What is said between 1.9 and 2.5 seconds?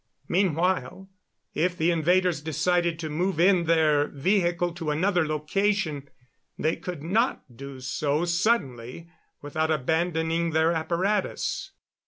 invaders